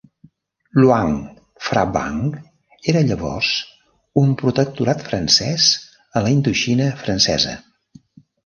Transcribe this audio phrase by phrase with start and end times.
[0.83, 1.11] Luang
[1.65, 2.17] Phrabang
[2.93, 3.51] era llavors
[4.23, 5.69] un protectorat francès
[6.21, 7.59] a la Indoxina francesa.